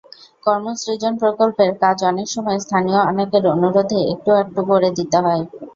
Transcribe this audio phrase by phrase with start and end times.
[0.45, 5.43] কর্মসৃজন প্রকল্পের কাজ অনেক সময় স্থানীয় অনেকের অনুরোধে একটু-আধটু করে দিতে হয়।